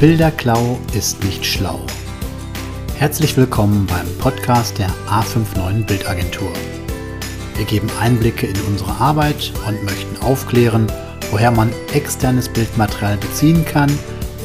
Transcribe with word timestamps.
Bilderklau 0.00 0.78
ist 0.94 1.24
nicht 1.24 1.44
schlau. 1.44 1.80
Herzlich 2.98 3.36
willkommen 3.36 3.84
beim 3.86 4.06
Podcast 4.18 4.78
der 4.78 4.90
A59 5.10 5.86
Bildagentur. 5.86 6.52
Wir 7.56 7.64
geben 7.64 7.88
Einblicke 8.00 8.46
in 8.46 8.60
unsere 8.68 8.92
Arbeit 8.92 9.52
und 9.66 9.82
möchten 9.82 10.16
aufklären, 10.22 10.86
woher 11.32 11.50
man 11.50 11.72
externes 11.92 12.48
Bildmaterial 12.48 13.16
beziehen 13.16 13.64
kann 13.64 13.90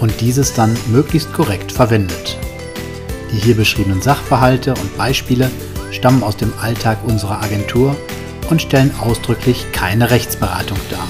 und 0.00 0.18
dieses 0.22 0.54
dann 0.54 0.74
möglichst 0.86 1.30
korrekt 1.34 1.70
verwendet. 1.70 2.38
Die 3.30 3.36
hier 3.36 3.54
beschriebenen 3.54 4.00
Sachverhalte 4.00 4.72
und 4.72 4.96
Beispiele 4.96 5.50
stammen 5.90 6.22
aus 6.22 6.38
dem 6.38 6.54
Alltag 6.62 6.96
unserer 7.04 7.42
Agentur 7.42 7.94
und 8.48 8.62
stellen 8.62 8.90
ausdrücklich 9.02 9.66
keine 9.72 10.10
Rechtsberatung 10.10 10.78
dar. 10.88 11.06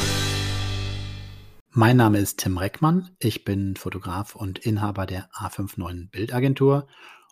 Mein 1.75 1.97
Name 1.97 2.19
ist 2.19 2.39
Tim 2.39 2.59
Reckmann, 2.59 3.17
ich 3.19 3.45
bin 3.45 3.77
Fotograf 3.77 4.37
und 4.37 4.59
Inhaber 4.59 5.07
der 5.07 5.31
A59 5.31 6.11
Bildagentur 6.11 6.87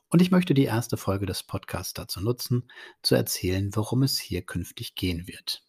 und 0.09 0.23
ich 0.23 0.31
möchte 0.31 0.55
die 0.55 0.65
erste 0.65 0.97
Folge 0.97 1.27
des 1.27 1.43
Podcasts 1.43 1.93
dazu 1.93 2.23
nutzen, 2.23 2.67
zu 3.03 3.15
erzählen, 3.17 3.77
worum 3.77 4.03
es 4.03 4.19
hier 4.19 4.41
künftig 4.41 4.95
gehen 4.95 5.29
wird. 5.29 5.63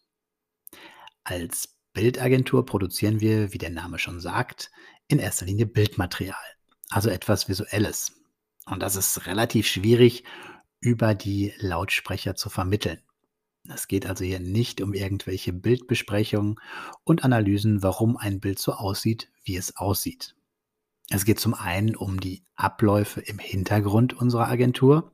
Als 1.22 1.76
Bildagentur 1.92 2.64
produzieren 2.64 3.20
wir, 3.20 3.52
wie 3.52 3.58
der 3.58 3.68
Name 3.68 3.98
schon 3.98 4.20
sagt, 4.20 4.70
in 5.06 5.18
erster 5.18 5.44
Linie 5.44 5.66
Bildmaterial, 5.66 6.34
also 6.88 7.10
etwas 7.10 7.50
Visuelles. 7.50 8.22
Und 8.64 8.80
das 8.80 8.96
ist 8.96 9.26
relativ 9.26 9.66
schwierig 9.66 10.24
über 10.80 11.14
die 11.14 11.52
Lautsprecher 11.58 12.36
zu 12.36 12.48
vermitteln. 12.48 13.02
Es 13.68 13.86
geht 13.86 14.06
also 14.06 14.24
hier 14.24 14.40
nicht 14.40 14.80
um 14.80 14.92
irgendwelche 14.92 15.52
Bildbesprechungen 15.52 16.56
und 17.04 17.24
Analysen, 17.24 17.82
warum 17.82 18.16
ein 18.16 18.40
Bild 18.40 18.58
so 18.58 18.72
aussieht, 18.72 19.30
wie 19.44 19.56
es 19.56 19.76
aussieht. 19.76 20.34
Es 21.10 21.24
geht 21.24 21.38
zum 21.38 21.54
einen 21.54 21.94
um 21.94 22.20
die 22.20 22.44
Abläufe 22.54 23.20
im 23.20 23.38
Hintergrund 23.38 24.14
unserer 24.14 24.48
Agentur, 24.48 25.12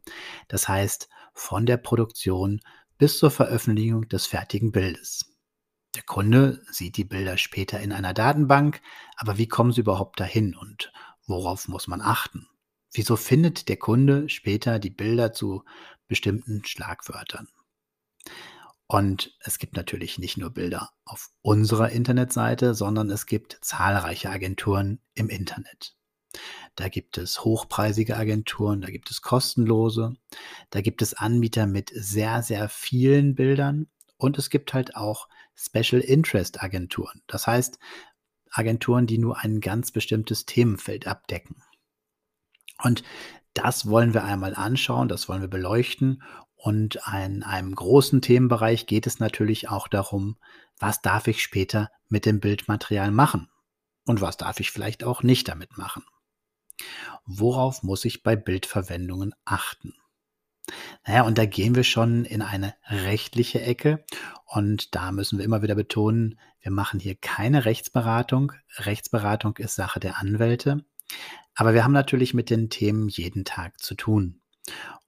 das 0.49 0.69
heißt 0.69 1.09
von 1.35 1.67
der 1.67 1.77
Produktion 1.77 2.61
bis 2.97 3.19
zur 3.19 3.31
Veröffentlichung 3.31 4.09
des 4.09 4.27
fertigen 4.27 4.73
Bildes. 4.73 5.27
Der 5.95 6.03
Kunde 6.03 6.63
sieht 6.71 6.97
die 6.97 7.05
Bilder 7.05 7.37
später 7.39 7.81
in 7.81 7.93
einer 7.93 8.15
Datenbank, 8.15 8.81
aber 9.17 9.39
wie 9.39 9.49
kommen 9.49 9.73
sie 9.73 9.81
überhaupt 9.81 10.21
dahin 10.21 10.55
und 10.55 10.93
worauf 11.27 11.69
muss 11.69 11.87
man 11.87 12.01
achten? 12.01 12.47
Wieso 12.93 13.17
findet 13.17 13.69
der 13.69 13.77
Kunde 13.77 14.29
später 14.29 14.79
die 14.79 14.91
Bilder 14.91 15.33
zu 15.33 15.65
bestimmten 16.07 16.65
Schlagwörtern? 16.65 17.49
Und 18.87 19.37
es 19.41 19.59
gibt 19.59 19.77
natürlich 19.77 20.19
nicht 20.19 20.39
nur 20.39 20.51
Bilder 20.51 20.91
auf 21.05 21.29
unserer 21.43 21.91
Internetseite, 21.91 22.75
sondern 22.75 23.11
es 23.11 23.27
gibt 23.27 23.59
zahlreiche 23.61 24.31
Agenturen 24.31 25.01
im 25.15 25.29
Internet. 25.29 25.95
Da 26.75 26.89
gibt 26.89 27.19
es 27.19 27.45
hochpreisige 27.45 28.17
Agenturen, 28.17 28.81
da 28.81 28.89
gibt 28.89 29.11
es 29.11 29.21
kostenlose, 29.21 30.15
da 30.71 30.81
gibt 30.81 31.03
es 31.03 31.15
Anbieter 31.15 31.67
mit 31.67 31.91
sehr, 31.95 32.43
sehr 32.43 32.69
vielen 32.69 33.35
Bildern 33.35 33.89
und 34.17 34.39
es 34.39 34.49
gibt 34.49 34.73
halt 34.75 34.97
auch 34.97 35.29
Special 35.55 36.01
Interest 36.01 36.63
Agenturen. 36.63 37.23
Das 37.27 37.47
heißt, 37.47 37.79
Agenturen, 38.51 39.07
die 39.07 39.19
nur 39.19 39.39
ein 39.39 39.61
ganz 39.61 39.93
bestimmtes 39.93 40.47
Themenfeld 40.47 41.07
abdecken. 41.07 41.63
Und 42.83 43.03
das 43.55 43.87
wollen 43.87 44.15
wir 44.15 44.25
einmal 44.25 44.55
anschauen, 44.55 45.09
das 45.09 45.29
wollen 45.29 45.41
wir 45.41 45.49
beleuchten 45.49 46.23
und 46.59 46.99
in 47.25 47.43
einem 47.45 47.75
großen 47.75 48.21
Themenbereich 48.21 48.87
geht 48.87 49.07
es 49.07 49.21
natürlich 49.21 49.69
auch 49.69 49.89
darum, 49.89 50.37
was 50.79 51.01
darf 51.01 51.29
ich 51.29 51.43
später 51.43 51.91
mit 52.09 52.27
dem 52.27 52.41
Bildmaterial 52.41 53.11
machen 53.11 53.49
und 54.07 54.21
was 54.21 54.37
darf 54.37 54.61
ich 54.61 54.71
vielleicht 54.71 55.05
auch 55.05 55.23
nicht 55.23 55.49
damit 55.49 55.79
machen. 55.79 56.05
Worauf 57.25 57.83
muss 57.83 58.05
ich 58.05 58.23
bei 58.23 58.37
Bildverwendungen 58.37 59.35
achten? 59.45 59.95
Naja, 61.07 61.23
und 61.23 61.39
da 61.39 61.47
gehen 61.47 61.75
wir 61.75 61.85
schon 61.85 62.25
in 62.25 62.43
eine 62.43 62.75
rechtliche 62.89 63.63
Ecke 63.63 64.05
und 64.45 64.95
da 64.95 65.13
müssen 65.13 65.39
wir 65.39 65.45
immer 65.45 65.63
wieder 65.63 65.75
betonen, 65.75 66.39
wir 66.61 66.73
machen 66.73 66.99
hier 67.01 67.15
keine 67.15 67.65
Rechtsberatung. 67.65 68.53
Rechtsberatung 68.79 69.57
ist 69.59 69.77
Sache 69.77 70.01
der 70.01 70.19
Anwälte. 70.19 70.85
Aber 71.55 71.73
wir 71.73 71.85
haben 71.85 71.93
natürlich 71.93 72.35
mit 72.35 72.51
den 72.51 72.69
Themen 72.69 73.09
jeden 73.09 73.45
Tag 73.45 73.81
zu 73.81 73.95
tun. 73.95 74.41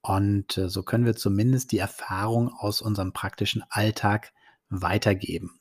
Und 0.01 0.57
äh, 0.57 0.69
so 0.69 0.83
können 0.83 1.05
wir 1.05 1.15
zumindest 1.15 1.71
die 1.71 1.77
Erfahrung 1.77 2.49
aus 2.49 2.81
unserem 2.81 3.13
praktischen 3.13 3.63
Alltag 3.69 4.33
weitergeben. 4.69 5.59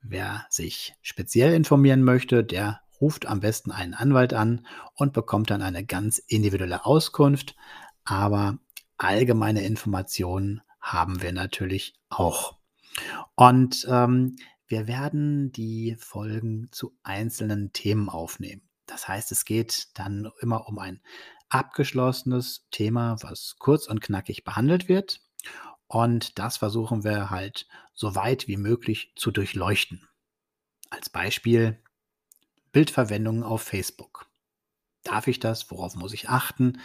Wer 0.00 0.46
sich 0.50 0.94
speziell 1.02 1.54
informieren 1.54 2.02
möchte, 2.02 2.44
der 2.44 2.80
ruft 3.00 3.26
am 3.26 3.40
besten 3.40 3.70
einen 3.70 3.94
Anwalt 3.94 4.32
an 4.32 4.66
und 4.94 5.12
bekommt 5.12 5.50
dann 5.50 5.62
eine 5.62 5.84
ganz 5.84 6.18
individuelle 6.18 6.86
Auskunft. 6.86 7.56
Aber 8.04 8.58
allgemeine 8.96 9.64
Informationen 9.64 10.62
haben 10.80 11.22
wir 11.22 11.32
natürlich 11.32 11.94
auch. 12.08 12.56
Und 13.34 13.86
ähm, 13.90 14.36
wir 14.66 14.86
werden 14.86 15.52
die 15.52 15.96
Folgen 15.98 16.68
zu 16.70 16.96
einzelnen 17.02 17.72
Themen 17.72 18.08
aufnehmen. 18.08 18.62
Das 18.86 19.08
heißt, 19.08 19.32
es 19.32 19.44
geht 19.44 19.88
dann 19.94 20.30
immer 20.40 20.68
um 20.68 20.78
ein 20.78 21.00
abgeschlossenes 21.48 22.66
Thema, 22.70 23.16
was 23.22 23.56
kurz 23.58 23.86
und 23.86 24.00
knackig 24.00 24.44
behandelt 24.44 24.88
wird. 24.88 25.20
Und 25.86 26.38
das 26.38 26.56
versuchen 26.56 27.04
wir 27.04 27.30
halt 27.30 27.66
so 27.92 28.14
weit 28.14 28.48
wie 28.48 28.56
möglich 28.56 29.12
zu 29.16 29.30
durchleuchten. 29.30 30.08
Als 30.90 31.10
Beispiel 31.10 31.80
Bildverwendungen 32.72 33.42
auf 33.42 33.62
Facebook. 33.62 34.28
Darf 35.04 35.28
ich 35.28 35.38
das? 35.38 35.70
Worauf 35.70 35.94
muss 35.94 36.12
ich 36.12 36.28
achten? 36.28 36.80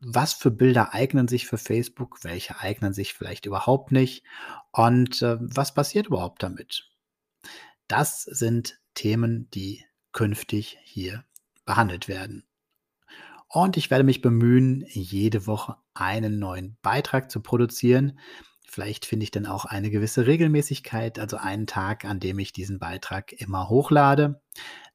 Was 0.00 0.34
für 0.34 0.50
Bilder 0.50 0.92
eignen 0.92 1.26
sich 1.26 1.46
für 1.46 1.58
Facebook? 1.58 2.22
Welche 2.22 2.60
eignen 2.60 2.92
sich 2.92 3.14
vielleicht 3.14 3.46
überhaupt 3.46 3.92
nicht? 3.92 4.24
Und 4.72 5.22
äh, 5.22 5.36
was 5.40 5.74
passiert 5.74 6.08
überhaupt 6.08 6.42
damit? 6.42 6.90
Das 7.88 8.22
sind 8.22 8.80
Themen, 8.94 9.50
die 9.50 9.84
künftig 10.12 10.78
hier 10.82 11.24
behandelt 11.64 12.08
werden. 12.08 12.44
Und 13.48 13.76
ich 13.76 13.90
werde 13.90 14.04
mich 14.04 14.20
bemühen, 14.20 14.84
jede 14.88 15.46
Woche 15.46 15.76
einen 15.92 16.38
neuen 16.38 16.76
Beitrag 16.82 17.30
zu 17.30 17.40
produzieren. 17.40 18.18
Vielleicht 18.66 19.06
finde 19.06 19.24
ich 19.24 19.32
dann 19.32 19.46
auch 19.46 19.64
eine 19.64 19.90
gewisse 19.90 20.26
Regelmäßigkeit, 20.26 21.18
also 21.18 21.36
einen 21.36 21.66
Tag, 21.66 22.04
an 22.04 22.20
dem 22.20 22.38
ich 22.38 22.52
diesen 22.52 22.78
Beitrag 22.78 23.32
immer 23.32 23.68
hochlade. 23.68 24.40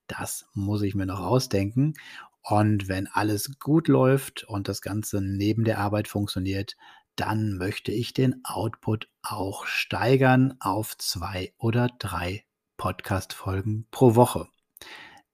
Das 0.08 0.46
muss 0.54 0.82
ich 0.84 0.96
mir 0.96 1.06
noch 1.06 1.20
ausdenken. 1.20 1.96
Und 2.42 2.88
wenn 2.88 3.08
alles 3.08 3.60
gut 3.60 3.88
läuft 3.90 4.44
und 4.44 4.70
das 4.70 4.82
Ganze 4.82 5.20
neben 5.22 5.66
der 5.66 5.80
Arbeit 5.80 6.08
funktioniert, 6.08 6.78
dann 7.16 7.58
möchte 7.58 7.92
ich 7.92 8.14
den 8.14 8.42
Output 8.46 9.10
auch 9.24 9.66
steigern 9.66 10.56
auf 10.60 10.98
zwei 10.98 11.54
oder 11.58 11.90
drei 12.00 12.46
Podcast-Folgen 12.78 13.88
pro 13.92 14.16
Woche. 14.16 14.48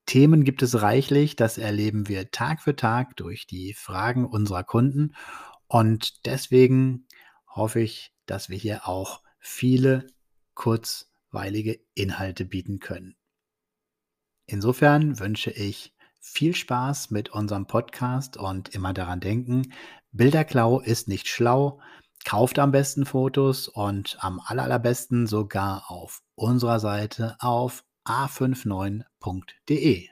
Themen 0.05 0.43
gibt 0.43 0.61
es 0.61 0.81
reichlich, 0.81 1.35
das 1.35 1.57
erleben 1.57 2.07
wir 2.07 2.31
Tag 2.31 2.61
für 2.61 2.75
Tag 2.75 3.15
durch 3.15 3.47
die 3.47 3.73
Fragen 3.73 4.25
unserer 4.25 4.63
Kunden. 4.63 5.15
Und 5.67 6.25
deswegen 6.25 7.07
hoffe 7.47 7.79
ich, 7.79 8.13
dass 8.25 8.49
wir 8.49 8.57
hier 8.57 8.87
auch 8.87 9.21
viele 9.39 10.07
kurzweilige 10.53 11.79
Inhalte 11.93 12.45
bieten 12.45 12.79
können. 12.79 13.15
Insofern 14.45 15.19
wünsche 15.19 15.51
ich 15.51 15.93
viel 16.19 16.55
Spaß 16.55 17.11
mit 17.11 17.29
unserem 17.29 17.65
Podcast 17.65 18.37
und 18.37 18.69
immer 18.69 18.93
daran 18.93 19.21
denken, 19.21 19.73
Bilderklau 20.11 20.81
ist 20.81 21.07
nicht 21.07 21.27
schlau. 21.27 21.79
Kauft 22.25 22.59
am 22.59 22.71
besten 22.71 23.05
Fotos 23.05 23.67
und 23.67 24.17
am 24.19 24.39
allerbesten 24.39 25.25
sogar 25.25 25.89
auf 25.89 26.21
unserer 26.35 26.79
Seite 26.79 27.37
auf 27.39 27.83
a59.de. 28.05 30.09